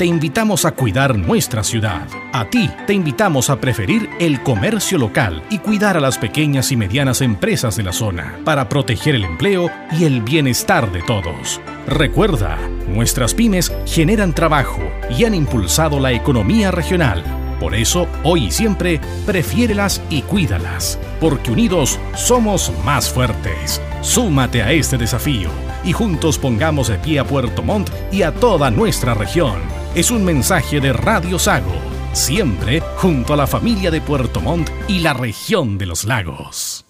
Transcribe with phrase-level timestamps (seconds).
[0.00, 2.08] te invitamos a cuidar nuestra ciudad.
[2.32, 6.76] A ti te invitamos a preferir el comercio local y cuidar a las pequeñas y
[6.78, 11.60] medianas empresas de la zona para proteger el empleo y el bienestar de todos.
[11.86, 12.56] Recuerda,
[12.88, 14.80] nuestras pymes generan trabajo
[15.18, 17.22] y han impulsado la economía regional.
[17.60, 23.82] Por eso, hoy y siempre, prefiérelas y cuídalas, porque unidos somos más fuertes.
[24.00, 25.50] Súmate a este desafío
[25.84, 30.24] y juntos pongamos de pie a Puerto Montt y a toda nuestra región es un
[30.24, 31.74] mensaje de Radio Sago,
[32.12, 36.84] siempre junto a la familia de Puerto Montt y la región de los lagos.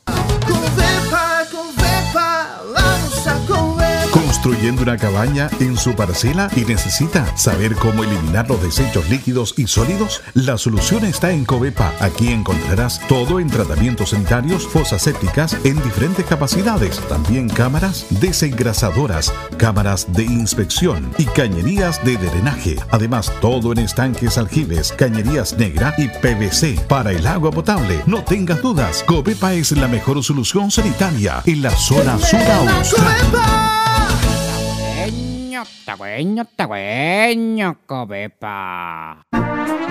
[4.30, 9.66] Construyendo una cabaña en su parcela y necesita saber cómo eliminar los desechos líquidos y
[9.66, 10.22] sólidos?
[10.34, 11.92] La solución está en Covepa.
[11.98, 20.06] Aquí encontrarás todo en tratamientos sanitarios, fosas sépticas en diferentes capacidades, también cámaras desengrasadoras, cámaras
[20.12, 22.76] de inspección y cañerías de drenaje.
[22.92, 28.00] Además, todo en estanques aljibes, cañerías negra y PVC para el agua potable.
[28.06, 33.79] No tengas dudas, Covepa es la mejor solución sanitaria en la zona sur austral.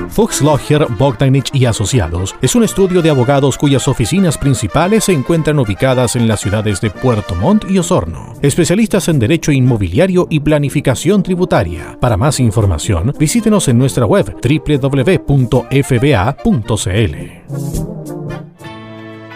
[0.09, 5.59] Fuchs Logger, Bogdanich y Asociados es un estudio de abogados cuyas oficinas principales se encuentran
[5.59, 8.33] ubicadas en las ciudades de Puerto Montt y Osorno.
[8.41, 11.97] Especialistas en derecho inmobiliario y planificación tributaria.
[11.99, 15.19] Para más información, visítenos en nuestra web www.fba.cl.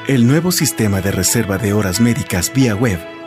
[0.08, 3.00] El nuevo sistema de reserva de horas médicas vía web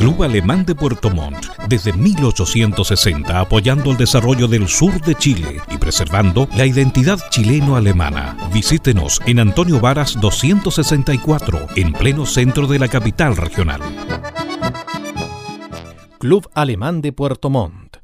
[0.00, 5.76] Club Alemán de Puerto Montt, desde 1860 apoyando el desarrollo del sur de Chile y
[5.76, 8.48] preservando la identidad chileno-alemana.
[8.50, 13.82] Visítenos en Antonio Varas 264, en pleno centro de la capital regional.
[16.18, 17.98] Club Alemán de Puerto Montt,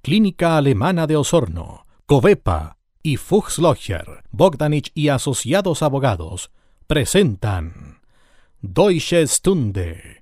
[0.00, 6.50] Clínica Alemana de Osorno, Covepa y Fuchs Logger, Bogdanich y Asociados Abogados
[6.86, 8.00] presentan
[8.62, 10.21] Deutsche Stunde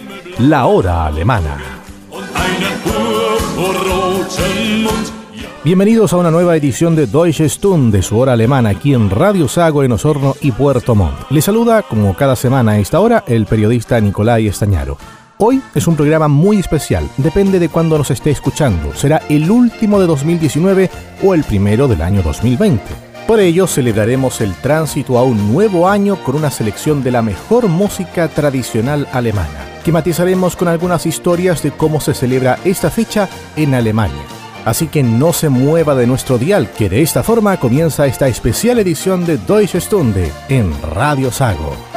[0.39, 1.57] la hora alemana.
[5.63, 9.47] Bienvenidos a una nueva edición de Deutsche Stunde, de su hora alemana, aquí en Radio
[9.47, 11.29] Sago en Osorno y Puerto Montt.
[11.29, 14.97] Les saluda, como cada semana a esta hora, el periodista Nicolai Estañaro.
[15.37, 18.93] Hoy es un programa muy especial, depende de cuándo nos esté escuchando.
[18.95, 20.89] Será el último de 2019
[21.23, 22.83] o el primero del año 2020.
[23.27, 27.67] Por ello celebraremos el tránsito a un nuevo año con una selección de la mejor
[27.67, 33.73] música tradicional alemana que matizaremos con algunas historias de cómo se celebra esta fecha en
[33.73, 34.23] Alemania.
[34.65, 38.79] Así que no se mueva de nuestro dial, que de esta forma comienza esta especial
[38.79, 41.90] edición de Deutsche Stunde en Radio Sago.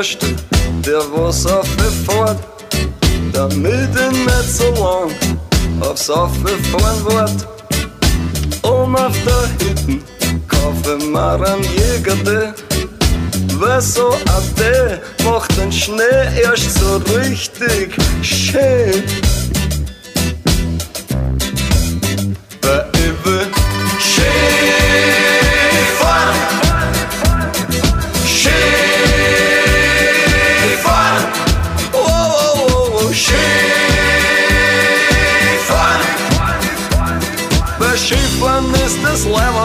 [0.00, 0.18] Ich
[0.86, 2.38] der was aufgefährt,
[3.32, 5.10] damit ich nicht so lang
[5.80, 7.48] aufs Aufgefahren wird.
[8.62, 10.02] Um auf der Hütten
[10.46, 12.54] kaufe mir einen Jäger,
[13.60, 19.02] Wer so Ade macht den Schnee erst so richtig schön.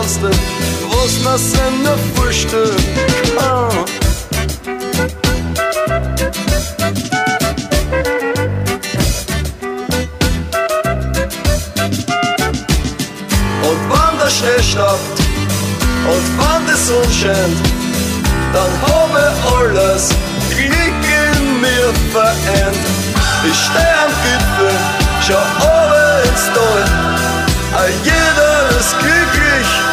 [0.03, 0.29] Das Leibendste,
[0.89, 2.75] was man in der Frühstück
[3.37, 3.85] kann.
[14.29, 15.19] Schnee stoppt
[16.09, 17.57] und wann die Sonne scheint,
[18.51, 20.09] dann habe alles
[20.49, 22.83] Glück in mir vereint.
[23.45, 24.75] Ich steh am Gipfel,
[25.21, 26.83] schau oben ins Tal,
[27.75, 29.92] a jeder ist glücklich,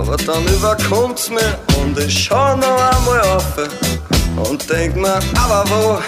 [0.00, 3.44] Aber dann überkommt's mir und ich schau noch einmal auf
[4.48, 5.98] und denk mir, aber wo?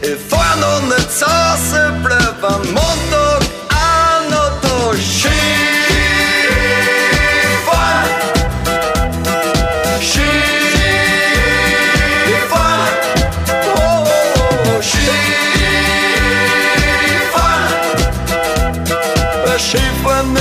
[0.00, 3.42] Ich fahr noch nicht zu Hause, bleib am Montag
[3.74, 5.32] auch noch da Skifahren.
[10.00, 11.18] Skifahren.
[13.74, 14.80] Oh, oh, oh,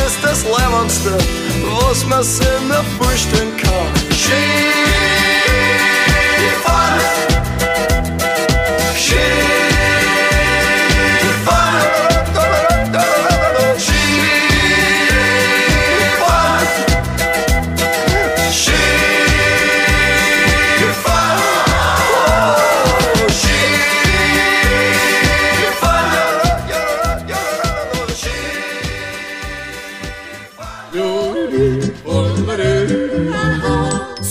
[0.08, 1.12] ist das Leibendste,
[1.98, 4.67] Christmas in the Frühstück kommt.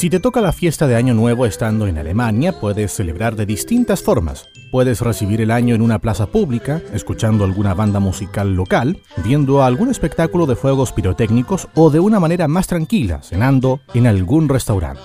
[0.06, 4.04] Si te toca la fiesta de Año Nuevo estando en Alemania, puedes celebrar de distintas
[4.04, 4.48] formas.
[4.70, 9.90] Puedes recibir el año en una plaza pública, escuchando alguna banda musical local, viendo algún
[9.90, 15.02] espectáculo de fuegos pirotécnicos o de una manera más tranquila, cenando en algún restaurante.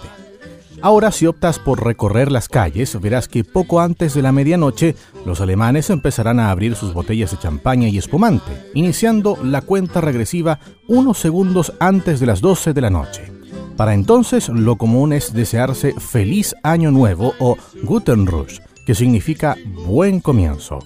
[0.84, 5.41] Ahora si optas por recorrer las calles, verás que poco antes de la medianoche los
[5.41, 11.17] alemanes empezarán a abrir sus botellas de champaña y espumante, iniciando la cuenta regresiva unos
[11.17, 13.40] segundos antes de las 12 de la noche.
[13.78, 20.20] Para entonces lo común es desearse feliz año nuevo o Guten Rutsch, que significa buen
[20.20, 20.80] comienzo.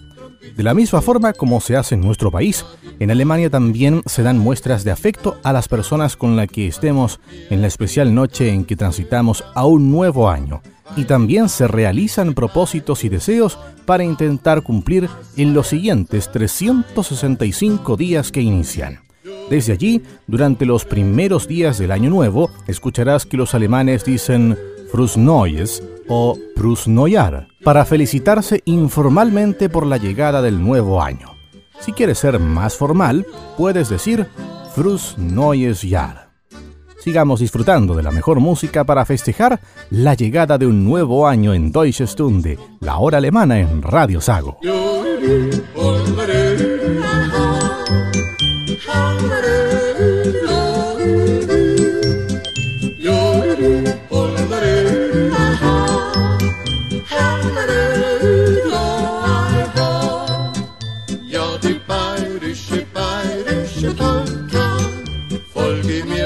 [0.56, 2.66] De la misma forma como se hace en nuestro país,
[3.00, 7.20] en Alemania también se dan muestras de afecto a las personas con las que estemos
[7.50, 10.62] en la especial noche en que transitamos a un nuevo año.
[10.96, 18.32] Y también se realizan propósitos y deseos para intentar cumplir en los siguientes 365 días
[18.32, 19.05] que inician.
[19.50, 24.58] Desde allí, durante los primeros días del Año Nuevo, escucharás que los alemanes dicen
[24.92, 31.36] Frus Neues o Prus Neujahr para felicitarse informalmente por la llegada del nuevo año.
[31.80, 33.26] Si quieres ser más formal,
[33.58, 34.28] puedes decir
[34.74, 36.30] Frus Jahr.
[37.00, 39.60] Sigamos disfrutando de la mejor música para festejar
[39.92, 44.58] la llegada de un nuevo año en Deutsche Stunde, la hora alemana en Radio Sago.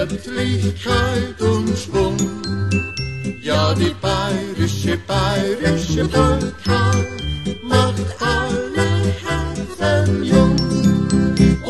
[0.10, 2.18] Gemütlichkeit und Schwung.
[3.42, 6.92] Ja, die bayerische, bayerische Polka
[7.64, 8.69] macht alle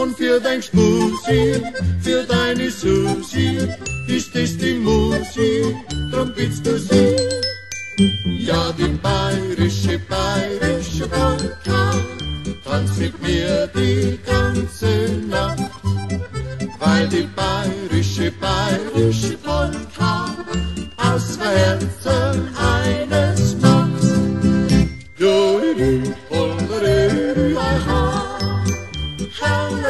[0.02, 1.62] Und für dein Spusi,
[2.02, 3.60] für deine Susi,
[4.08, 5.76] ist es die Musik,
[6.12, 7.16] drum bittst du sie.
[8.48, 11.92] Ja, die bayerische, bayerische Polka
[12.64, 14.92] tanzt mit mir die ganze
[15.28, 15.80] Nacht
[16.80, 20.36] weil die bayerische, bayerische Polka
[20.98, 23.90] aus Herzen eines macht.
[26.30, 28.09] Polderidi, aha, halleridi, jodidi, jodidi,
[29.42, 29.90] Hello.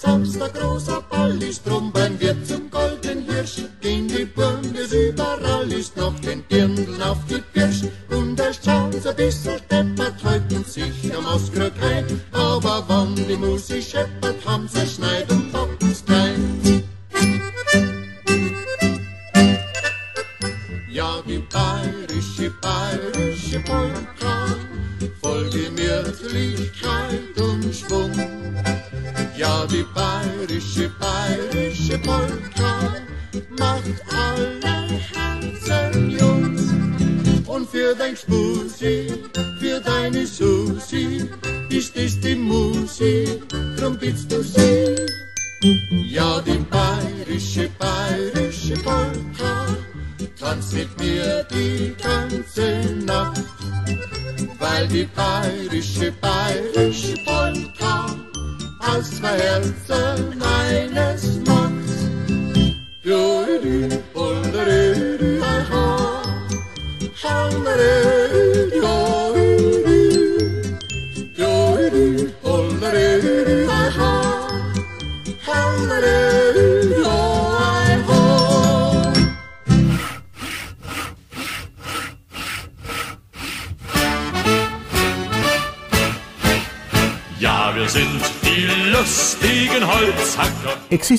[0.00, 3.62] Samstag großer Ball ist, Trombein wird zum golden Hirsch.
[3.80, 7.82] Gehen die Bundes überall, ist noch den Dirndl auf die Pirsch.
[8.10, 12.04] Und erst schauen ein bisschen steppert, halten sich am Auskrückei.
[12.32, 15.30] Aber wann die Musik scheppert, haben sie Schneid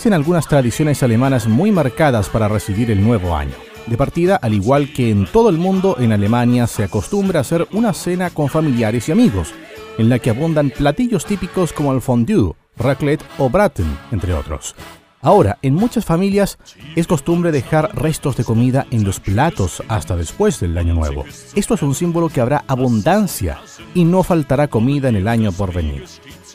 [0.08, 3.52] Existen algunas tradiciones alemanas muy marcadas para recibir el nuevo año.
[3.88, 7.68] De partida, al igual que en todo el mundo, en Alemania se acostumbra a hacer
[7.74, 9.54] una cena con familiares y amigos,
[9.98, 14.76] en la que abundan platillos típicos como el fondue, raclette o braten, entre otros.
[15.22, 16.58] Ahora, en muchas familias
[16.96, 21.26] es costumbre dejar restos de comida en los platos hasta después del año nuevo.
[21.54, 23.60] Esto es un símbolo que habrá abundancia
[23.94, 26.06] y no faltará comida en el año por venir.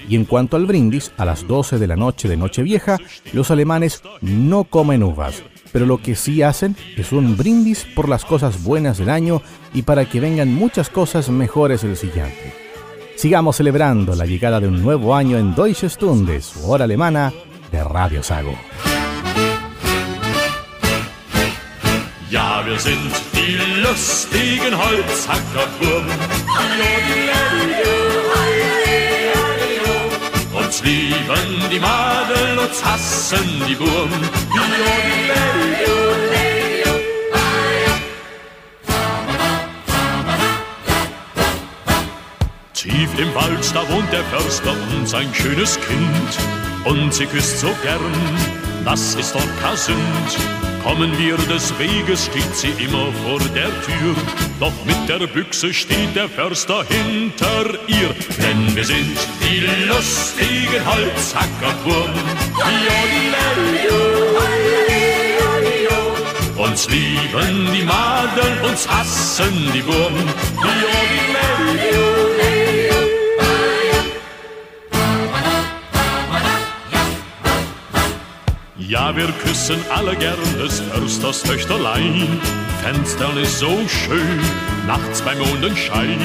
[0.08, 2.98] Y en cuanto al brindis, a las 12 de la noche de Nochevieja,
[3.32, 5.42] los alemanes no comen uvas,
[5.72, 9.42] pero lo que sí hacen es un brindis por las cosas buenas del año
[9.72, 12.52] y para que vengan muchas cosas mejores el siguiente.
[13.16, 17.32] Sigamos celebrando la llegada de un nuevo año en Deutsche Stunde, su hora alemana
[17.70, 18.56] de Radio Sago.
[22.32, 26.18] Ja, wir sind die lustigen Holzhackerburgen.
[30.84, 34.28] Lieben die Madeln, uns hassen die Burgen.
[42.74, 46.38] Tief im Wald, da wohnt der Förster und sein schönes Kind.
[46.84, 48.00] Und sie küsst so gern,
[48.84, 50.71] das ist doch kein Sünd.
[50.84, 54.14] Kommen wir des Weges, steht sie immer vor der Tür.
[54.58, 58.14] Doch mit der Büchse steht der Förster hinter ihr.
[58.42, 62.22] Denn wir sind die lustigen Holzhackerburgen.
[66.56, 70.28] Uns lieben die Madeln, uns hassen die Burgen.
[78.92, 82.38] Ja, wir küssen alle gern des Försters Töchterlein.
[82.82, 84.38] Fenstern ist so schön,
[84.86, 86.20] nachts beim Mondenschein.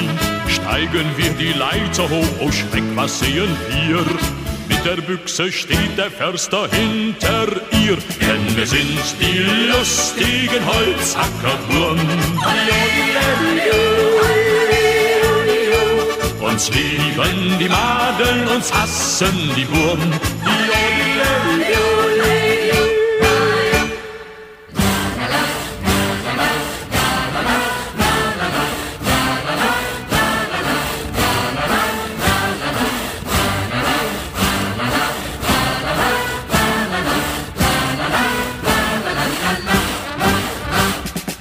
[0.48, 4.04] Steigen wir die Leiter hoch, oh Schreck, was sehen wir?
[4.68, 12.00] Mit der Büchse steht der Förster hinter ihr, denn wir sind die lustigen Holzackerburm.
[16.38, 20.00] Uns lieben die Madeln, uns hassen die Burm.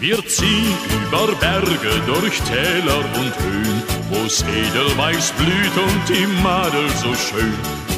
[0.08, 7.14] Wir ziehen über Berge, durch Täler und Höhen, wo's Edelweiß blüht und die Madel so
[7.14, 7.54] schön.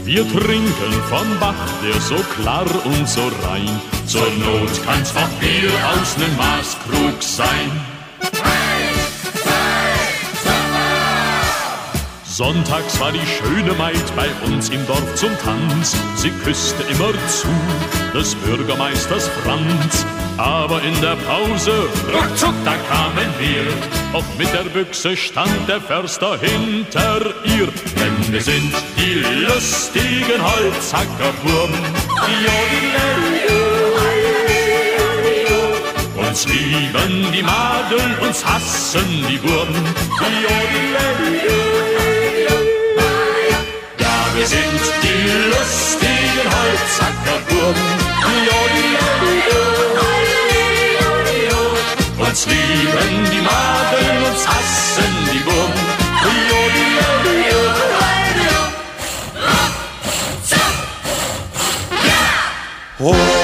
[0.06, 3.80] Wir trinken vom Bach, der so klar und so rein.
[4.08, 7.70] Zur Not kann's auch Bier aus nem Maßkrug sein.
[12.26, 15.96] Sonntags war die schöne Maid bei uns im Dorf zum Tanz.
[16.16, 17.50] Sie küsste immer zu
[18.16, 20.08] des Bürgermeisters Franz.
[20.40, 23.68] Aber in der Pause, ruckzuck, da kamen wir.
[24.18, 27.68] Auch mit der Büchse stand der Förster hinter ihr.
[28.00, 31.74] Denn wir sind die lustigen Holzackerburm.
[36.16, 39.68] Uns lieben die Madeln, uns hassen die Burm.
[44.00, 47.76] Ja, wir sind die lustigen Holzackerburm
[52.30, 55.74] uns lieben die Maden, und hassen die Wurm.
[63.02, 63.39] Oh.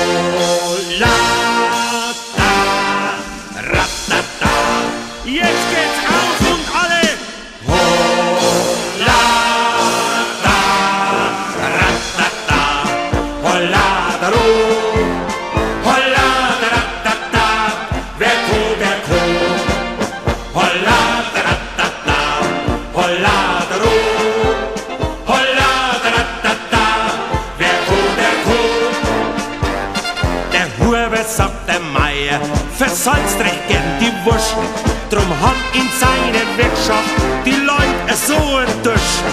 [33.06, 34.56] Versalzt recht gern die Wurst.
[35.12, 37.16] Drum haben in seiner Wirtschaft
[37.46, 39.24] die Leute so enttäuscht.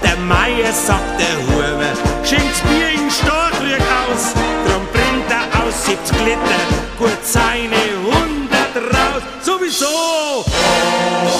[0.00, 4.32] Der Meier sagt der Huber, schenkt's Bier in Starkrück aus.
[4.64, 6.62] Drum bringt er aus 70 Liter
[6.98, 7.82] gut seine
[8.14, 9.22] 100 raus.
[9.42, 11.35] Sowieso!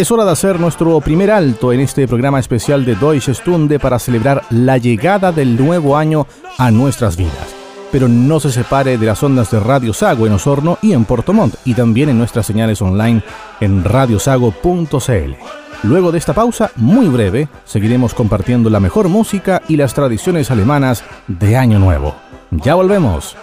[0.00, 3.98] Es hora de hacer nuestro primer alto en este programa especial de Deutsche Stunde para
[3.98, 7.54] celebrar la llegada del nuevo año a nuestras vidas.
[7.92, 11.34] Pero no se separe de las ondas de Radio Sago en Osorno y en Puerto
[11.34, 13.22] Montt y también en nuestras señales online
[13.60, 15.34] en radiosago.cl.
[15.82, 21.04] Luego de esta pausa, muy breve, seguiremos compartiendo la mejor música y las tradiciones alemanas
[21.28, 22.14] de Año Nuevo.
[22.50, 23.36] Ya volvemos.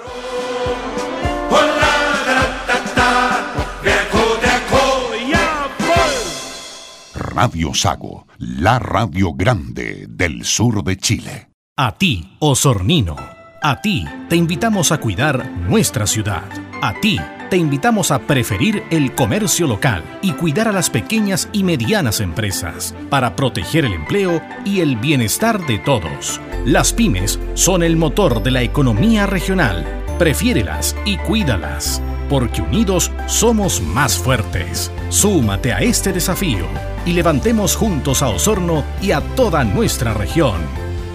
[7.39, 11.51] Radio Sago, la radio grande del sur de Chile.
[11.77, 13.15] A ti, Osornino.
[13.61, 16.49] A ti te invitamos a cuidar nuestra ciudad.
[16.81, 17.19] A ti
[17.51, 22.95] te invitamos a preferir el comercio local y cuidar a las pequeñas y medianas empresas
[23.11, 26.41] para proteger el empleo y el bienestar de todos.
[26.65, 29.85] Las pymes son el motor de la economía regional.
[30.17, 34.91] Prefiérelas y cuídalas, porque unidos somos más fuertes.
[35.09, 36.65] Súmate a este desafío
[37.07, 40.57] y levantemos juntos a Osorno y a toda nuestra región.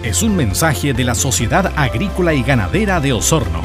[0.01, 3.61] Es un mensaje de la Sociedad Agrícola y Ganadera de Osorno.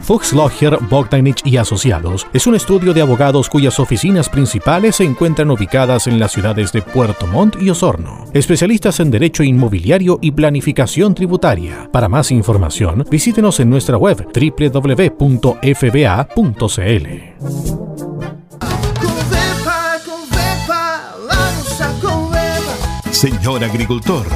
[0.00, 5.50] Fuchs Logger, Bogdanich y Asociados es un estudio de abogados cuyas oficinas principales se encuentran
[5.50, 8.24] ubicadas en las ciudades de Puerto Montt y Osorno.
[8.32, 11.90] Especialistas en derecho inmobiliario y planificación tributaria.
[11.92, 15.20] Para más información, visítenos en nuestra web www.fba.cl.
[23.20, 24.26] Señor agricultor,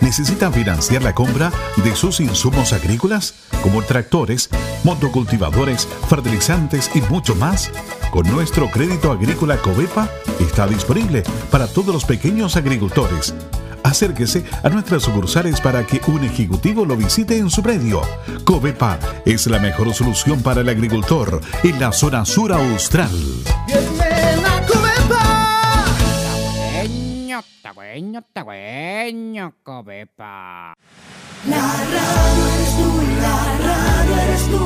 [0.00, 3.34] ¿necesita financiar la compra de sus insumos agrícolas?
[3.62, 4.50] Como tractores,
[4.82, 7.70] motocultivadores, fertilizantes y mucho más.
[8.10, 10.08] Con nuestro crédito agrícola Covepa
[10.40, 13.32] está disponible para todos los pequeños agricultores.
[13.84, 18.00] Acérquese a nuestras sucursales para que un ejecutivo lo visite en su predio.
[18.42, 23.16] Covepa es la mejor solución para el agricultor en la zona sur austral.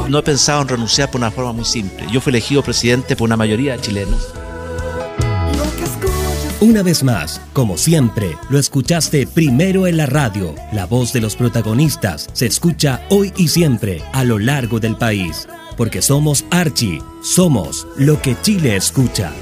[0.08, 2.06] No he pensado en renunciar por una forma muy simple.
[2.12, 4.32] Yo fui elegido presidente por una mayoría de chilenos.
[6.60, 10.54] Una vez más, como siempre, lo escuchaste primero en la radio.
[10.72, 15.46] La voz de los protagonistas se escucha hoy y siempre a lo largo del país.
[15.76, 19.32] Porque somos Archie, somos lo que Chile escucha.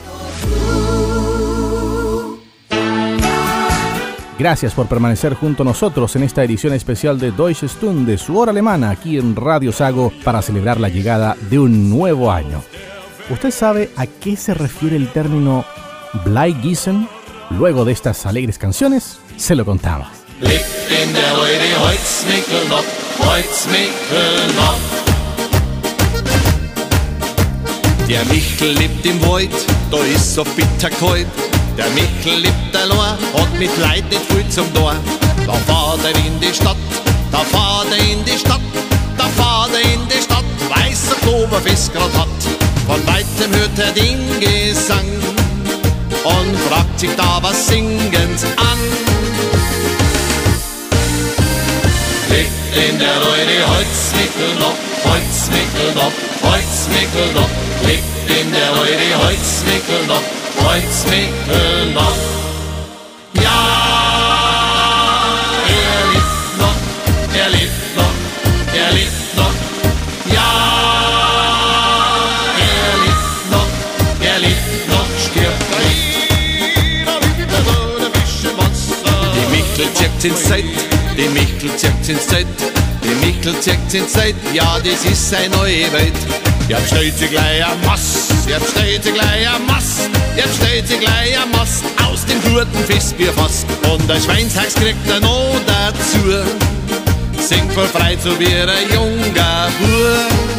[4.39, 8.37] Gracias por permanecer junto a nosotros en esta edición especial de Deutsche Stunde de su
[8.37, 12.61] hora alemana aquí en Radio Sago para celebrar la llegada de un nuevo año.
[13.31, 15.65] ¿Usted sabe a qué se refiere el término
[16.25, 17.09] Bleigissen?
[17.51, 20.11] Luego de estas alegres canciones, se lo contaba.
[28.07, 29.39] Der lebt im da.
[31.77, 34.95] Der Michel lebt allein, hat mit Leid nicht viel zum Tor.
[35.45, 36.77] Da fahrt er in die Stadt,
[37.33, 38.61] da fahrt er in die Stadt,
[39.19, 42.29] da fahrt er in die Stadt, weiß Oktoberfest grad hat.
[42.87, 45.09] Von weitem hört er den Gesang
[46.23, 48.79] und fragt sich da was singens an.
[52.31, 54.79] Lebt in der Reude Holzmickel noch,
[55.11, 56.13] Holzmickel noch,
[56.51, 57.51] Holzmickel noch,
[57.85, 60.23] lebt in der Reude Holzmickel noch,
[60.65, 62.17] Holzmickel noch.
[63.35, 63.61] Ja,
[65.69, 66.79] er lebt noch,
[67.37, 68.15] er lebt noch,
[68.75, 69.55] er lebt noch.
[70.33, 70.51] Ja,
[72.59, 73.71] er lebt noch,
[74.27, 75.65] er lebt noch, stirbt
[79.35, 80.65] Die Michel zirkt ins Zeit,
[81.17, 82.47] die Michel zirkt ins Zeit,
[83.03, 86.15] die Michel zirkt ins Zeit, ja, das ist seine neue Welt.
[86.69, 90.99] Jetzt steht sie gleich am Mast, jetzt steht sie gleich am Mast, jetzt steht sie
[90.99, 93.67] gleich am Mast, aus dem guten Festbier fast.
[93.91, 96.45] Und ein Schweinshax kriegt er noch dazu,
[97.41, 100.55] singt voll frei so wie ein junger Bub.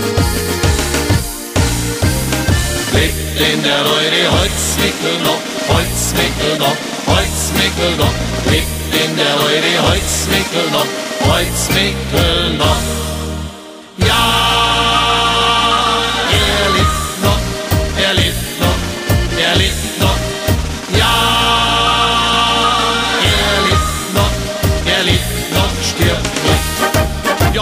[2.94, 8.14] Lebt in der Reude Holzmickel noch, Holzmickel noch, Holzmickel noch,
[8.52, 10.88] lebt in der Reude Holzmickel noch,
[11.28, 12.78] Holzmickel noch.
[13.98, 14.45] Ja,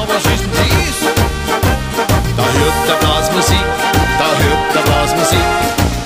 [0.04, 1.00] Ja, was ist denn dies?
[2.36, 3.66] Da hört der Blasmusik,
[4.20, 5.48] da hört der Blasmusik,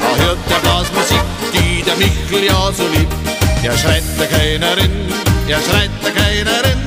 [0.01, 3.13] da hört der Blasmusik, die der Michel ja so liebt.
[3.63, 4.91] Er schreit der Kellnerin,
[5.47, 6.79] er schreit der Kellnerin,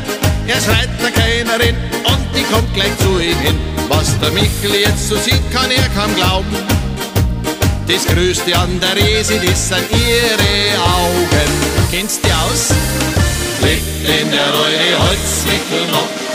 [0.46, 3.58] er schreit der Kellnerin und die kommt gleich zu ihm hin.
[3.88, 6.56] Was der Michel jetzt so sieht, kann er kaum glauben.
[7.88, 11.50] Das Größte an der Resi, das sind ihre Augen.
[11.90, 13.29] Kennst du aus?
[13.62, 14.52] Lebt in der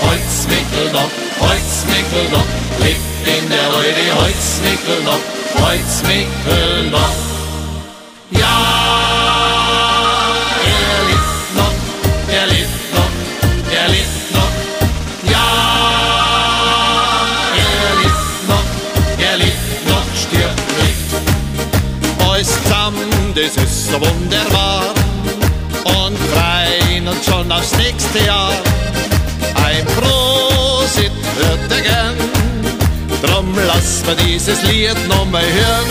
[0.05, 1.09] Holzmickel noch,
[1.39, 2.45] Holzmickel noch,
[2.79, 3.67] lebt in der
[5.03, 5.19] noch,
[5.61, 7.15] Holzmickel noch.
[8.31, 8.57] Ja,
[10.61, 11.75] er lebt noch,
[12.27, 13.13] er lebt noch,
[13.73, 14.53] er lebt noch.
[15.31, 15.47] Ja,
[17.57, 18.67] er lebt noch,
[19.19, 21.05] er lebt noch, stirbt nicht.
[22.45, 24.74] Zusammen, das ist so wunderbar und
[27.15, 28.51] uns schon aufs nächste Jahr.
[29.65, 32.15] Ein Prosit hört er gern,
[33.23, 35.89] drum lass mir dieses Lied noch mal hören.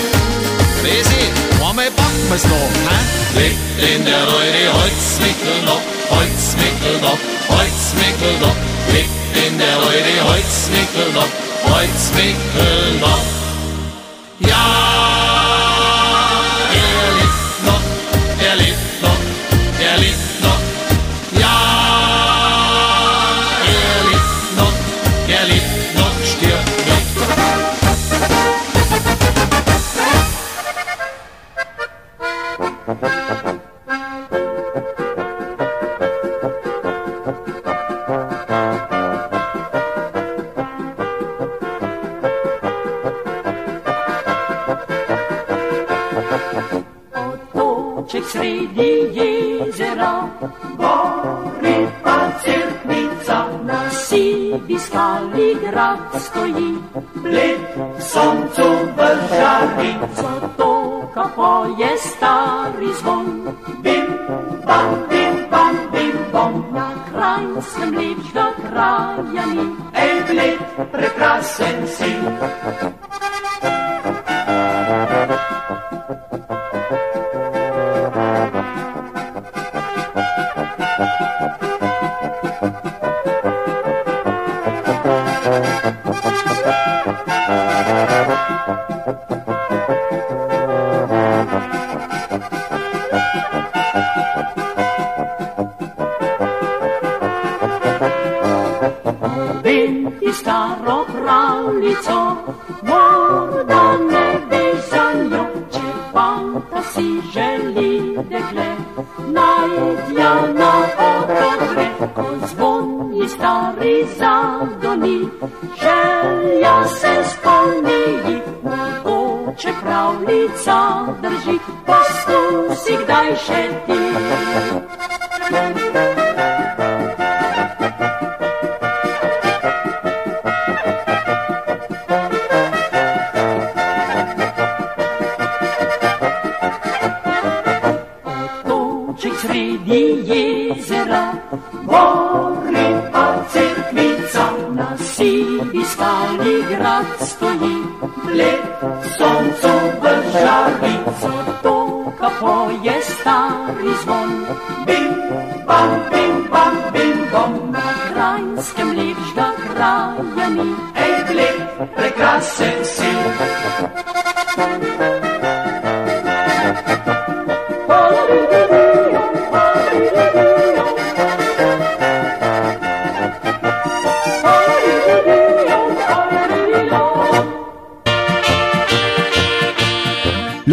[0.83, 1.25] Resi,
[1.67, 2.99] einmal packen wir's noch, hä?
[3.39, 8.57] Lebt in der Reude Holzmickel noch, Holzmickel noch, Holzmickel noch,
[8.93, 11.31] lebt in der Reude Holzmickel noch,
[11.73, 13.25] Holzmickel noch.
[14.41, 15.04] Ja,
[50.77, 55.21] gori pa cerkvica, na Sibirska
[55.63, 56.73] grad stoji.
[57.25, 57.61] Lep
[57.99, 60.71] soncu v žari, zato
[61.15, 63.27] kako je stari zvon.
[63.83, 64.07] Bim,
[64.67, 69.67] bam, bim, bam, bim, bom, na krajskem lepš do kraja mi.
[69.95, 70.61] Ej, lep,
[70.93, 72.13] prekrasen si.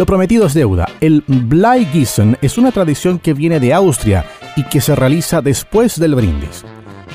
[0.02, 0.88] Lo prometido es deuda.
[1.00, 4.24] El Bleigissen es una tradición que viene de Austria
[4.56, 6.64] y que se realiza después del brindis.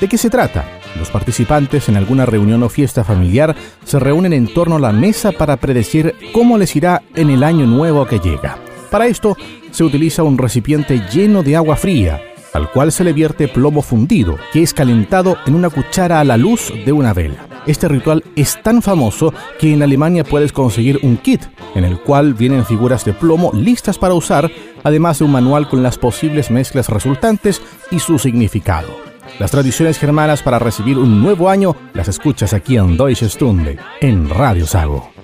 [0.00, 0.64] ¿De qué se trata?
[0.98, 5.32] Los participantes en alguna reunión o fiesta familiar se reúnen en torno a la mesa
[5.32, 8.56] para predecir cómo les irá en el año nuevo que llega.
[8.90, 9.36] Para esto
[9.70, 12.22] se utiliza un recipiente lleno de agua fría,
[12.54, 16.38] al cual se le vierte plomo fundido, que es calentado en una cuchara a la
[16.38, 17.47] luz de una vela.
[17.68, 21.42] Este ritual es tan famoso que en Alemania puedes conseguir un kit
[21.74, 24.50] en el cual vienen figuras de plomo listas para usar,
[24.82, 28.88] además de un manual con las posibles mezclas resultantes y su significado.
[29.38, 34.30] Las tradiciones germanas para recibir un nuevo año las escuchas aquí en Deutsche Stunde, en
[34.30, 35.17] Radio Sago.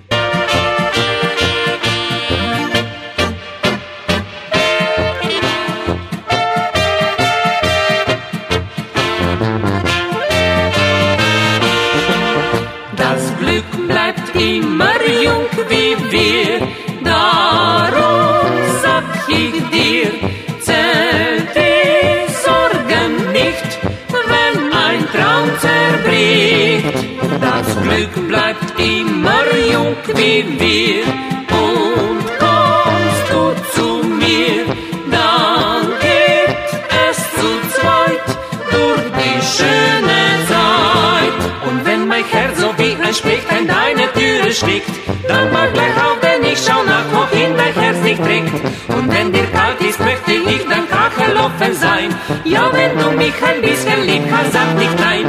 [27.40, 31.04] Das Glück bleibt immer jung wie wir,
[31.50, 33.42] und kommst du
[33.74, 34.64] zu mir,
[35.10, 36.56] dann geht
[37.08, 38.26] es zu zweit
[38.70, 41.38] durch die schöne Zeit.
[41.68, 44.90] Und wenn mein Herz so wie ein Specht an deine Türe schlägt,
[45.28, 48.52] dann mach gleich auf, denn ich schau nach, wohin dein Herz dich trägt.
[48.88, 52.14] Und wenn dir kalt ist, möchte ich dein Kachel offen sein.
[52.44, 55.26] Ja, wenn du mich ein bisschen lieb hast, sag nicht nein.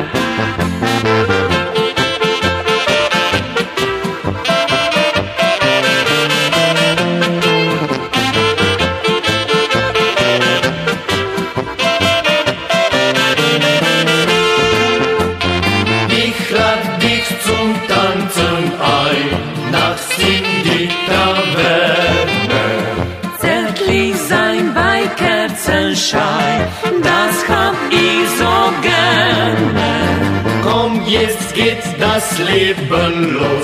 [32.66, 33.55] Das Leben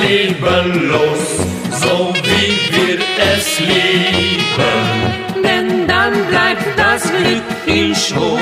[0.00, 1.38] Leben los,
[1.80, 2.98] so wie wir
[3.34, 5.42] es lieben.
[5.42, 8.38] Denn dann bleibt das Glück in Schwung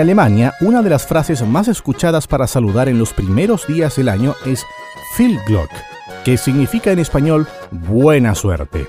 [0.00, 4.34] Alemania, una de las frases más escuchadas para saludar en los primeros días del año
[4.46, 4.64] es
[5.18, 5.38] Viel
[6.24, 8.86] que significa en español buena suerte.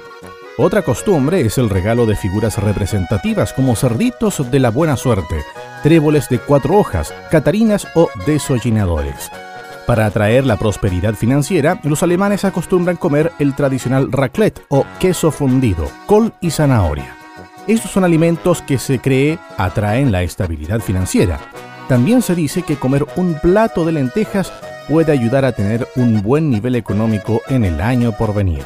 [0.57, 5.43] Otra costumbre es el regalo de figuras representativas como cerditos de la buena suerte,
[5.83, 9.31] tréboles de cuatro hojas, catarinas o desollinadores.
[9.87, 15.89] Para atraer la prosperidad financiera, los alemanes acostumbran comer el tradicional raclette o queso fundido,
[16.05, 17.20] col y zanahoria.
[17.71, 21.39] Estos son alimentos que se cree atraen la estabilidad financiera.
[21.87, 24.51] También se dice que comer un plato de lentejas
[24.89, 28.61] puede ayudar a tener un buen nivel económico en el año por venir.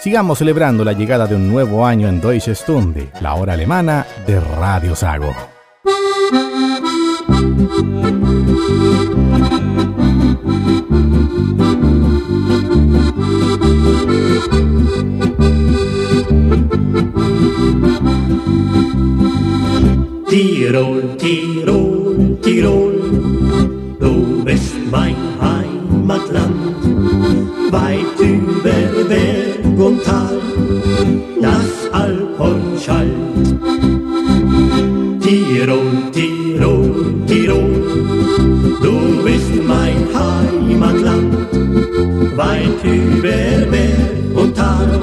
[0.00, 4.40] Sigamos celebrando la llegada de un nuevo año en Deutsche Stunde, la hora alemana de
[4.40, 5.34] Radio Sago.
[20.72, 22.94] Tirol, Tirol, Tirol,
[24.00, 26.56] du bist mein Heimatland,
[27.70, 30.40] weit über Berg und Tal,
[31.42, 33.12] das Alphorn schallt.
[35.20, 36.90] Tirol, Tirol,
[37.26, 37.74] Tirol,
[38.80, 41.34] du bist mein Heimatland,
[42.34, 45.02] weit über Berg und Tal,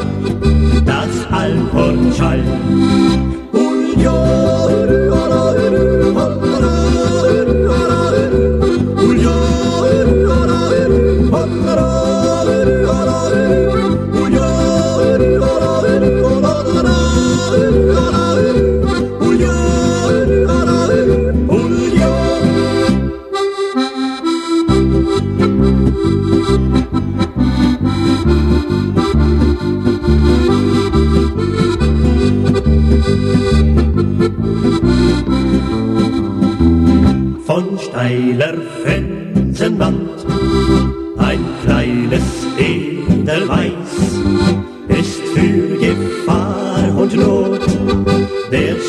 [0.84, 2.44] das Alphorn schallt.
[3.52, 4.02] Von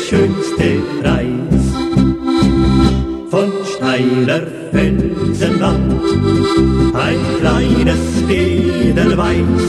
[0.09, 1.63] schönste Preis.
[3.29, 6.01] Von steiler Felsenwand
[6.93, 9.63] ein kleines Edelweiß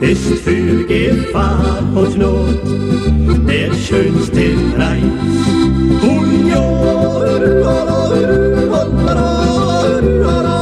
[0.00, 2.62] ist für Gefahr und Not
[3.48, 5.02] der schönste Preis.
[9.04, 10.61] Das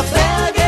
[0.00, 0.59] Ela pega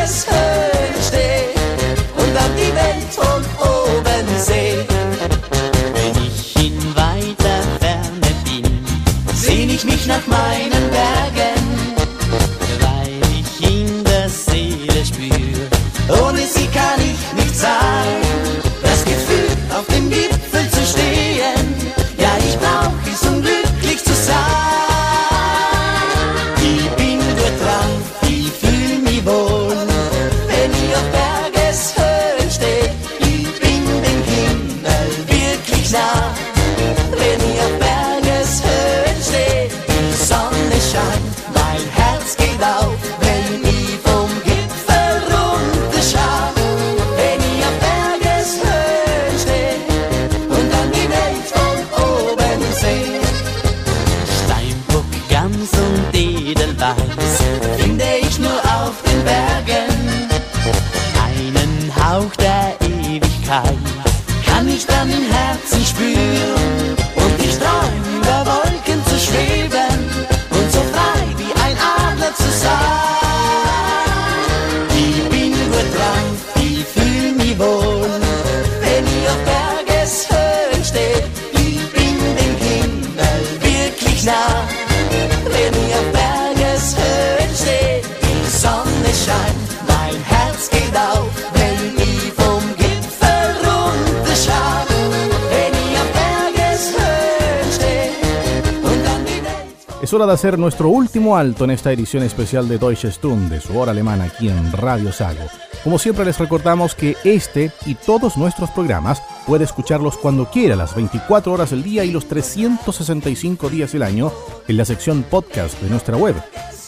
[100.32, 104.48] hacer nuestro último alto en esta edición especial de Deutsche Stunde, su hora alemana aquí
[104.48, 105.44] en Radio Sago.
[105.84, 110.94] Como siempre les recordamos que este y todos nuestros programas puede escucharlos cuando quiera, las
[110.94, 114.32] 24 horas del día y los 365 días del año
[114.68, 116.36] en la sección podcast de nuestra web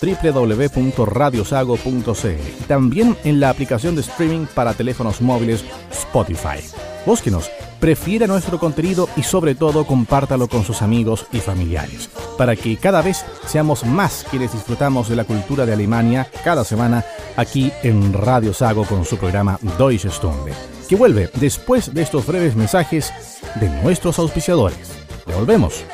[0.01, 6.61] www.radiosago.cl y también en la aplicación de streaming para teléfonos móviles Spotify.
[7.07, 7.51] Búsquenos,
[7.85, 12.09] prefiera nuestro contenido y sobre todo compártalo con sus amigos y familiares,
[12.39, 17.05] para que cada vez seamos más quienes disfrutamos de la cultura de Alemania cada semana
[17.37, 20.55] aquí en Radio Sago con su programa Deutsche Stunde,
[20.89, 23.13] que vuelve después de estos breves mensajes
[23.57, 24.91] de nuestros auspiciadores.
[25.27, 25.85] Devolvemos.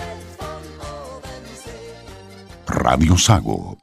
[2.69, 3.79] Radio Sago.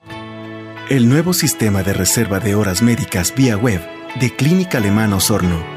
[0.89, 3.81] El nuevo sistema de reserva de horas médicas vía web
[4.17, 5.76] de Clínica Alemana Osorno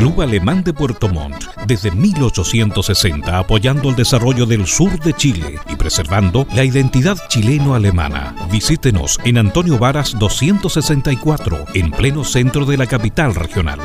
[0.00, 5.76] Club Alemán de Puerto Montt, desde 1860 apoyando el desarrollo del sur de Chile y
[5.76, 8.34] preservando la identidad chileno-alemana.
[8.50, 13.78] Visítenos en Antonio Varas 264, en pleno centro de la capital regional.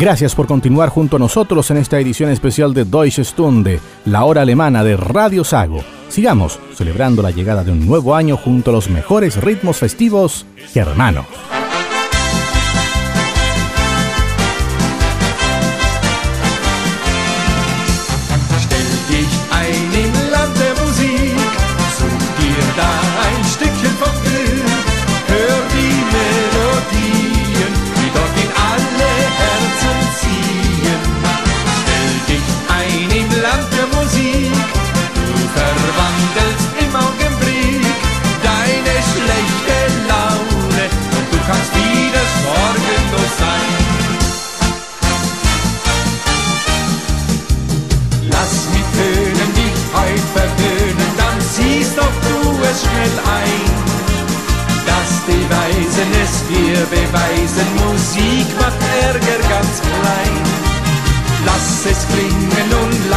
[0.00, 4.42] Gracias por continuar junto a nosotros en esta edición especial de Deutsche Stunde, la hora
[4.42, 5.84] alemana de Radio Sago.
[6.08, 11.26] Sigamos celebrando la llegada de un nuevo año junto a los mejores ritmos festivos germanos.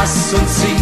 [0.10, 0.79] Hass und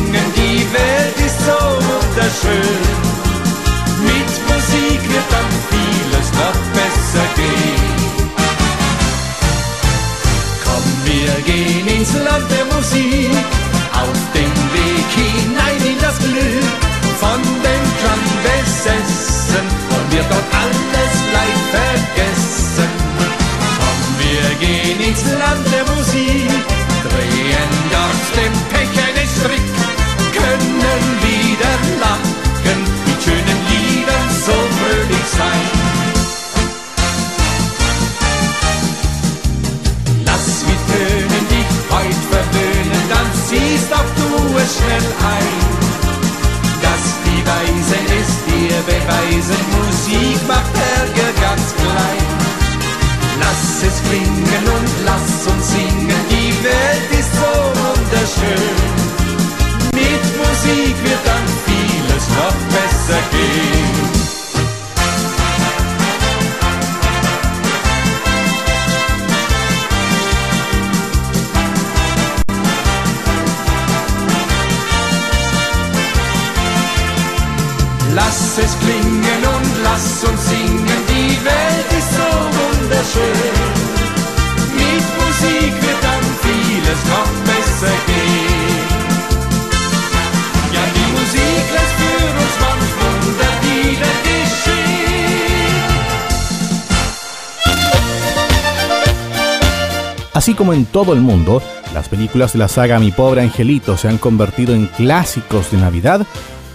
[100.47, 101.61] Así como en todo el mundo,
[101.93, 106.25] las películas de la saga Mi pobre angelito se han convertido en clásicos de Navidad,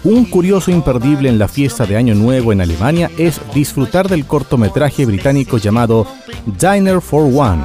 [0.05, 5.07] un curioso imperdible en la fiesta de Año Nuevo en Alemania es disfrutar del cortometraje
[5.07, 6.07] británico llamado
[6.45, 7.63] Diner for One,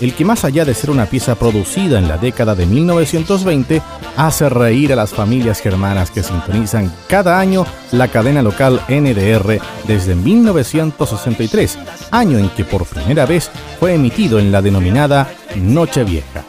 [0.00, 3.82] el que más allá de ser una pieza producida en la década de 1920,
[4.16, 10.14] hace reír a las familias germanas que sintonizan cada año la cadena local NDR desde
[10.14, 11.78] 1963,
[12.10, 16.44] año en que por primera vez fue emitido en la denominada Nochevieja.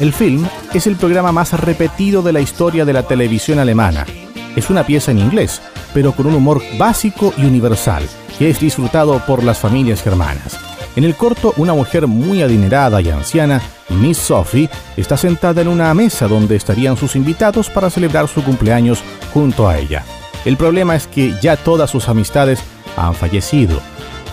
[0.00, 4.06] El film es el programa más repetido de la historia de la televisión alemana.
[4.54, 5.60] Es una pieza en inglés,
[5.92, 8.04] pero con un humor básico y universal,
[8.38, 10.58] que es disfrutado por las familias germanas.
[10.96, 15.92] En el corto, una mujer muy adinerada y anciana, Miss Sophie, está sentada en una
[15.94, 20.04] mesa donde estarían sus invitados para celebrar su cumpleaños junto a ella.
[20.44, 22.60] El problema es que ya todas sus amistades
[22.96, 23.80] han fallecido.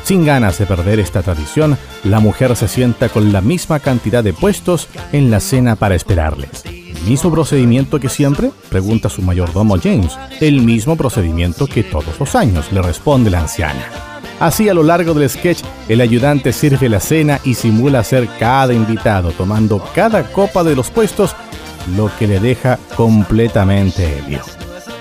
[0.06, 4.34] Sin ganas de perder esta tradición, la mujer se sienta con la misma cantidad de
[4.34, 6.64] puestos en la cena para esperarles.
[6.64, 8.52] ¿El mismo procedimiento que siempre?
[8.70, 10.16] Pregunta su mayordomo James.
[10.40, 13.82] El mismo procedimiento que todos los años, le responde la anciana.
[14.40, 18.76] Así a lo largo del sketch, el ayudante sirve la cena y simula ser cada
[18.76, 21.36] invitado, tomando cada copa de los puestos,
[21.98, 24.42] lo que le deja completamente ebrio.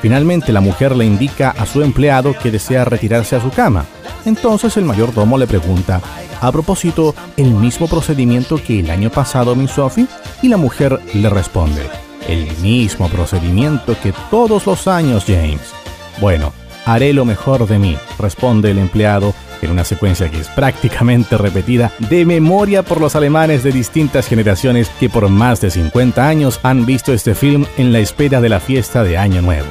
[0.00, 3.84] Finalmente la mujer le indica a su empleado que desea retirarse a su cama.
[4.24, 6.00] Entonces el mayordomo le pregunta,
[6.40, 10.06] a propósito, ¿el mismo procedimiento que el año pasado, Miss Sophie?
[10.42, 11.82] Y la mujer le responde,
[12.28, 15.72] el mismo procedimiento que todos los años, James.
[16.20, 16.52] Bueno,
[16.84, 21.92] haré lo mejor de mí, responde el empleado en una secuencia que es prácticamente repetida
[22.10, 26.84] de memoria por los alemanes de distintas generaciones que por más de 50 años han
[26.84, 29.68] visto este film en la espera de la fiesta de Año Nuevo.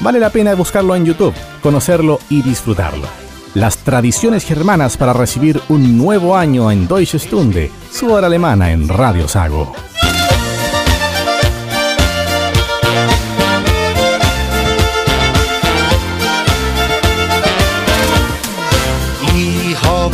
[0.00, 3.23] Vale la pena buscarlo en YouTube, conocerlo y disfrutarlo.
[3.54, 8.88] Las tradiciones germanas para recibir un nuevo año en Deutsche Stunde, su hora alemana en
[8.88, 9.72] Radio Sago.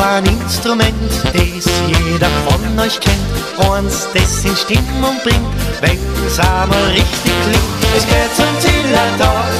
[0.03, 0.95] Ein Instrument,
[1.33, 3.71] das jeder von euch kennt.
[3.71, 5.47] Eins, das in Stimmung bringt,
[5.81, 7.97] wenn's einmal richtig klingt.
[7.97, 9.51] Es gehört zum Zillertal,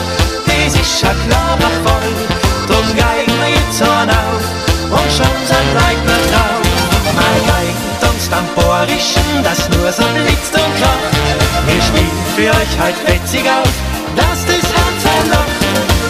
[0.47, 2.40] das ist ein klarer Fall.
[3.83, 4.45] An auf
[4.91, 6.61] und schon sind Leute wir drauf.
[7.17, 11.13] Mein Geigen tanzt am Bohrischen, das nur so blitzt und kracht.
[11.67, 13.73] Wir spielen für euch halt fetzig auf,
[14.17, 15.61] dass das Herz erlacht.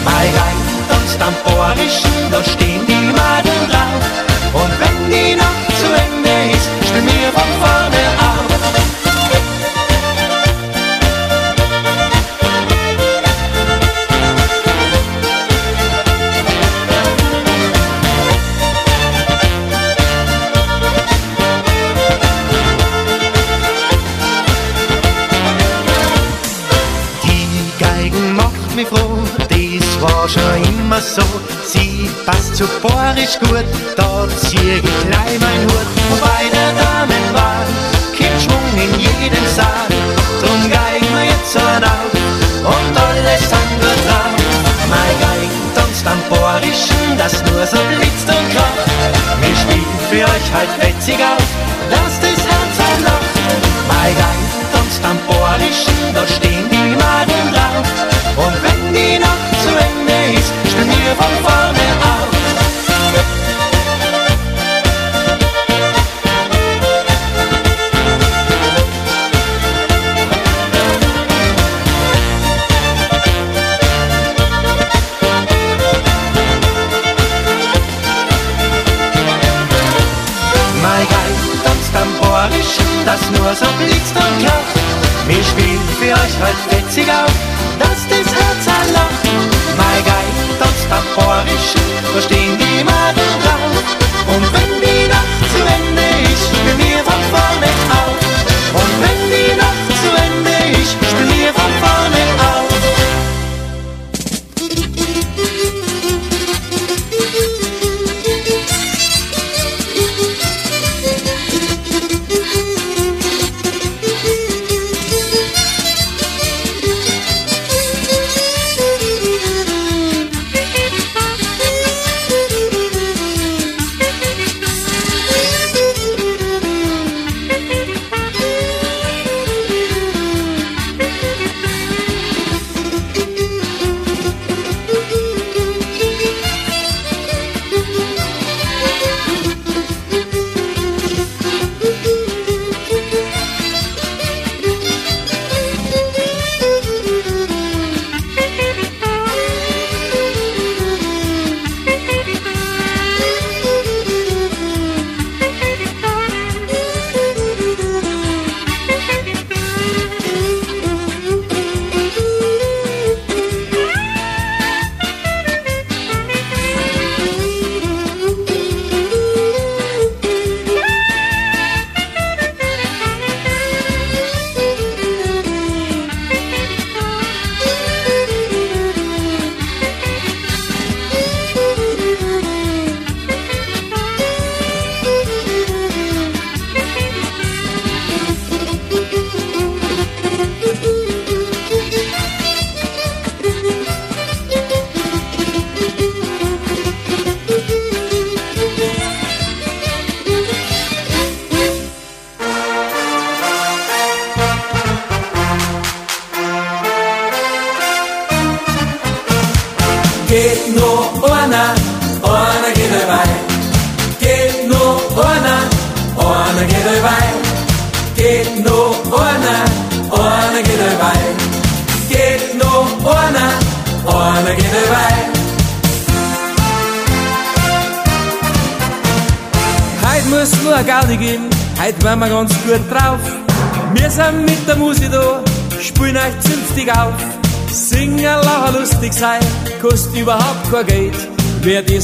[0.03, 4.03] Mein Geigen tanzt am Bohrischen, da stehen die Maden drauf.
[4.53, 5.70] Und wenn die Nacht
[30.91, 31.21] immer so.
[31.63, 33.65] Sie passt so bohrisch gut,
[33.95, 35.87] da zieh ich gleich mein Hut.
[36.11, 37.65] Und bei der Damenwahl
[38.17, 39.87] kommt Schwung in jeden Saal,
[40.41, 42.11] drum geigen wir jetzt an auf
[42.75, 44.35] und alles andere drauf.
[44.89, 48.87] Mein Geig tanzt am Bohrischen, das nur so blitzt und kracht.
[49.39, 51.47] Wir spielen für euch halt fetzig auf,
[51.89, 53.35] lasst das Herz ein Lacht.
[53.87, 54.41] Mein Geig
[54.73, 56.10] tanzt am Bohrischen,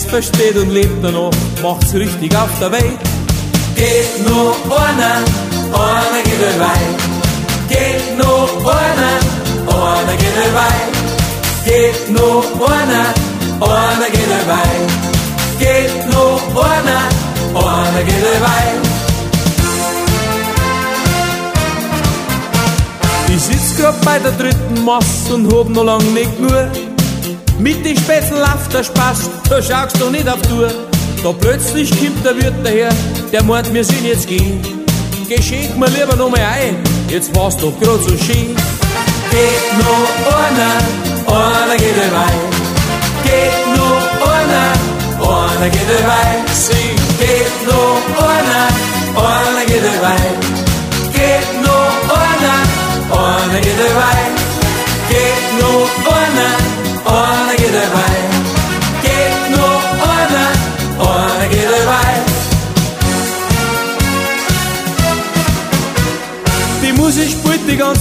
[0.08, 1.32] versteht und lebt danach,
[1.62, 3.00] macht's richtig auf der Welt.
[3.76, 5.18] Geht nur einer,
[5.74, 6.80] einer geht dabei.
[7.70, 9.16] Geht nur einer,
[9.68, 10.76] einer geht dabei.
[11.66, 13.08] Geht nur einer,
[13.62, 14.70] einer geht dabei.
[15.60, 17.04] Geht nur einer,
[17.54, 18.98] einer geht dabei.
[23.36, 26.72] Ich sitz grad bei der dritten Mass und hab noch lang nicht nur.
[27.60, 30.70] Mit den Spätzen läuft der Spaß, da schaust du nicht auf Tour.
[31.24, 32.90] Da plötzlich kommt der Wirt daher,
[33.32, 34.62] der meint, wir sind jetzt gehen.
[35.28, 36.78] Geh, schenk mir lieber noch mal ein,
[37.10, 38.56] jetzt war's doch grad so schön.
[39.32, 40.78] Geht nur einer,
[41.28, 42.32] einer geht dabei.
[43.24, 43.98] Geht nur
[44.32, 46.44] einer, einer geht dabei.
[47.20, 48.27] Geht nur einer,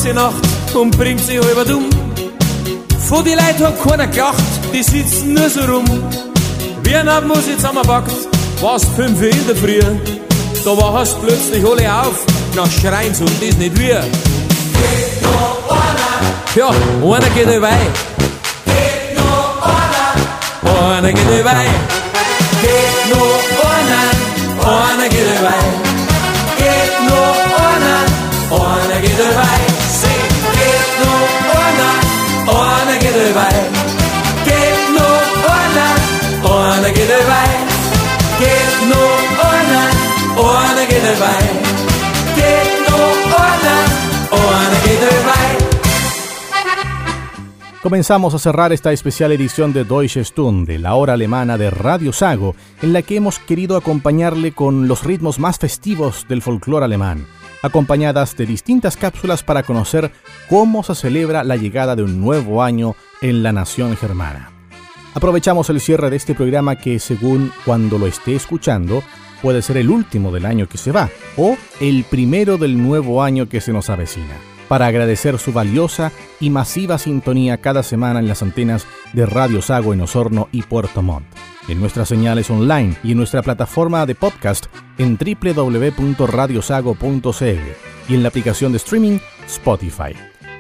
[0.07, 1.89] ganze Nacht und bringt sie halber dumm.
[3.09, 4.43] Von die Leuten hat keiner gelacht,
[4.73, 5.85] die sitzen nur so rum.
[6.83, 8.13] Wie ein Abend jetzt ich zusammenpackt,
[8.61, 9.81] was fünf in der Früh.
[10.65, 14.01] Da wachst plötzlich alle auf, nach Schreins und ist nicht wir.
[14.01, 16.55] Geht noch einer.
[16.55, 17.79] Ja, einer geht dabei.
[18.65, 20.97] Geht noch einer.
[20.97, 21.67] Einer geht dabei.
[22.63, 24.93] Geht nur einer.
[24.93, 25.86] Einer geht dabei.
[47.87, 52.57] Comenzamos a cerrar esta especial edición de Deutsche Stunde, la hora alemana de Radio Sago,
[52.83, 57.29] en la que hemos querido acompañarle con los ritmos más festivos del folclore alemán,
[57.63, 60.11] acompañadas de distintas cápsulas para conocer
[60.49, 64.51] cómo se celebra la llegada de un nuevo año en la nación germana.
[65.15, 69.05] Aprovechamos el cierre de este programa que, según cuando lo esté escuchando,
[69.43, 73.49] puede ser el último del año que se va o el primero del nuevo año
[73.49, 78.43] que se nos avecina para agradecer su valiosa y masiva sintonía cada semana en las
[78.43, 81.27] antenas de Radio Sago en Osorno y Puerto Montt,
[81.69, 84.67] en nuestras señales online y en nuestra plataforma de podcast
[84.99, 90.15] en www.radiosago.cl y en la aplicación de streaming Spotify.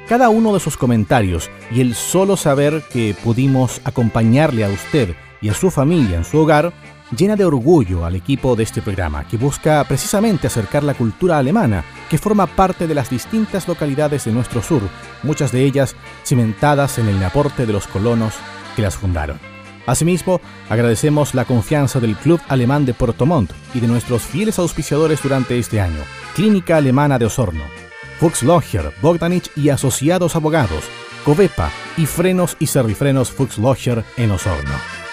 [0.08, 5.48] Cada uno de sus comentarios y el solo saber que pudimos acompañarle a usted y
[5.48, 6.72] a su familia en su hogar
[7.16, 11.84] llena de orgullo al equipo de este programa, que busca precisamente acercar la cultura alemana,
[12.10, 14.82] que forma parte de las distintas localidades de nuestro sur,
[15.22, 15.94] muchas de ellas
[16.24, 18.34] cimentadas en el aporte de los colonos
[18.74, 19.38] que las fundaron.
[19.86, 25.22] Asimismo, agradecemos la confianza del Club Alemán de Puerto Montt y de nuestros fieles auspiciadores
[25.22, 26.00] durante este año,
[26.34, 27.62] Clínica Alemana de Osorno,
[28.18, 30.84] Fuchs Logger, Bogdanich y Asociados Abogados,
[31.24, 35.05] Covepa y Frenos y Servifrenos Fuchs Logger en Osorno.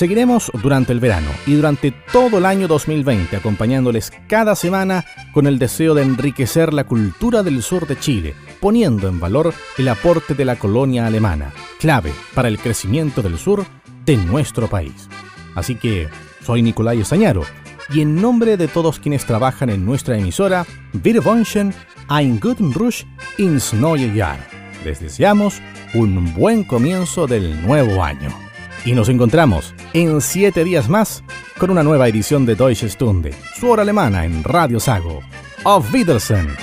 [0.00, 5.58] Seguiremos durante el verano y durante todo el año 2020 acompañándoles cada semana con el
[5.58, 10.46] deseo de enriquecer la cultura del sur de Chile, poniendo en valor el aporte de
[10.46, 13.66] la colonia alemana, clave para el crecimiento del sur
[14.06, 15.06] de nuestro país.
[15.54, 16.08] Así que
[16.46, 17.42] soy Nicolai Estañaro
[17.90, 20.64] y en nombre de todos quienes trabajan en nuestra emisora,
[21.04, 21.74] Wir wünschen
[22.08, 23.04] ein guten Rush
[23.36, 24.38] ins neue Jahr.
[24.82, 25.60] Les deseamos
[25.92, 28.49] un buen comienzo del nuevo año.
[28.84, 31.22] Y nos encontramos en siete días más
[31.58, 35.20] con una nueva edición de Deutsche Stunde, su hora alemana en Radio Sago.
[35.64, 36.56] Auf Wiedersehen.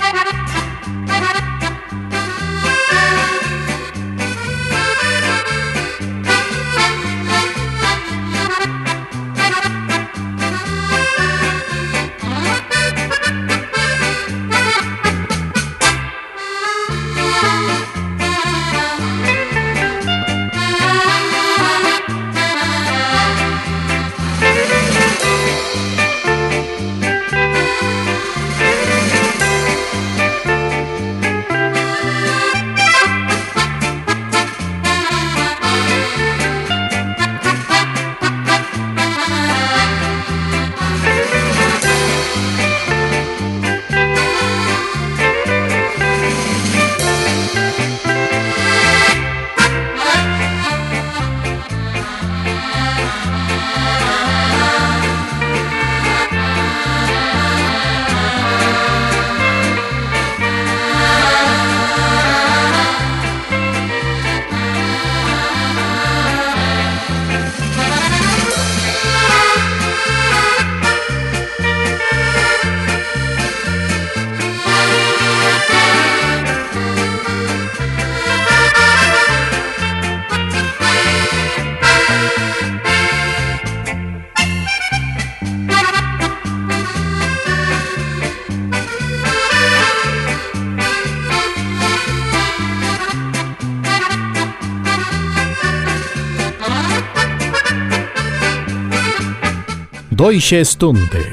[100.28, 101.24] Deutsche Stunde,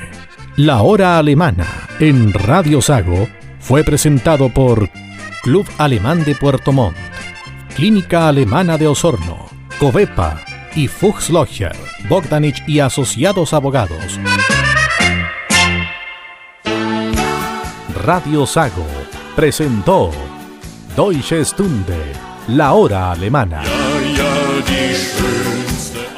[0.56, 1.68] la hora alemana,
[2.00, 3.28] en Radio Sago,
[3.60, 4.90] fue presentado por
[5.44, 6.96] Club Alemán de Puerto Montt,
[7.76, 10.40] Clínica Alemana de Osorno, Covepa
[10.78, 11.76] y Fuchs Logger,
[12.08, 14.18] Bogdanich y Asociados Abogados.
[18.02, 18.88] Radio Sago
[19.36, 20.10] presentó
[20.96, 22.14] Deutsche Stunde,
[22.48, 23.62] la hora alemana.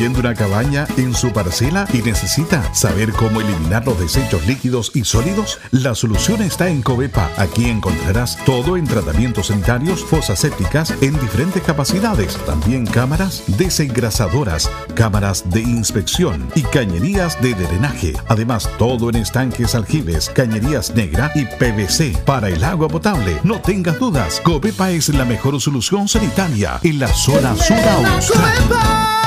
[0.00, 5.04] construyendo una cabaña en su parcela y necesita saber cómo eliminar los desechos líquidos y
[5.04, 5.58] sólidos?
[5.72, 7.30] La solución está en Covepa.
[7.36, 15.50] Aquí encontrarás todo en tratamientos sanitarios, fosas sépticas en diferentes capacidades, también cámaras desengrasadoras, cámaras
[15.50, 18.14] de inspección y cañerías de drenaje.
[18.28, 23.38] Además, todo en estanques aljibes, cañerías negra y PVC para el agua potable.
[23.44, 29.19] No tengas dudas, Covepa es la mejor solución sanitaria en la zona sur austral.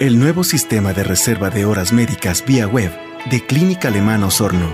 [0.00, 2.90] El nuevo sistema de reserva de horas médicas vía web
[3.30, 4.72] de Clínica Alemana Osorno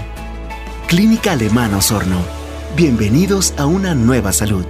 [0.92, 2.22] Clínica Alemana Osorno.
[2.76, 4.66] Bienvenidos a una nueva salud.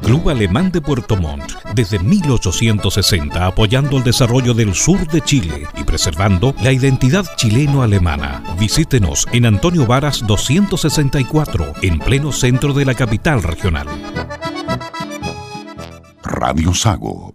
[0.00, 5.84] Club Alemán de Puerto Montt, desde 1860 apoyando el desarrollo del sur de Chile y
[5.84, 8.42] preservando la identidad chileno-alemana.
[8.58, 13.86] Visítenos en Antonio Varas 264, en pleno centro de la capital regional.
[16.22, 17.34] Radio Sago.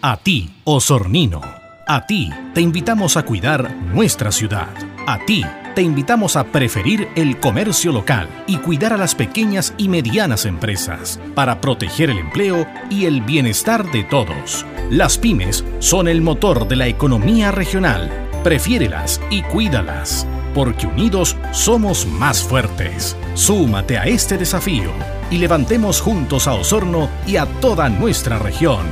[0.00, 1.42] A ti, Osornino.
[1.86, 4.70] A ti te invitamos a cuidar nuestra ciudad.
[5.06, 5.44] A ti
[5.74, 11.18] te invitamos a preferir el comercio local y cuidar a las pequeñas y medianas empresas
[11.34, 14.66] para proteger el empleo y el bienestar de todos.
[14.90, 18.10] Las pymes son el motor de la economía regional.
[18.44, 23.16] Prefiérelas y cuídalas, porque unidos somos más fuertes.
[23.34, 24.90] Súmate a este desafío
[25.30, 28.82] y levantemos juntos a Osorno y a toda nuestra región.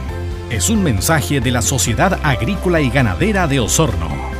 [0.51, 4.40] Es un mensaje de la Sociedad Agrícola y Ganadera de Osorno.